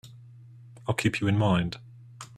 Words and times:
I'll 0.87 0.95
keep 0.95 1.21
you 1.21 1.27
in 1.27 1.37
mind. 1.37 1.77